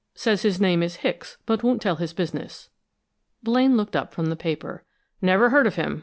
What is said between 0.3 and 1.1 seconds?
his name is